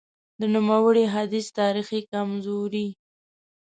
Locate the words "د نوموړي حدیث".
0.39-1.47